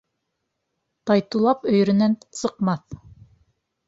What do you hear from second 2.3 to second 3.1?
сыҡмаҫ.